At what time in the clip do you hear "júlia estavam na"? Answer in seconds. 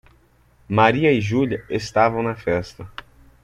1.21-2.33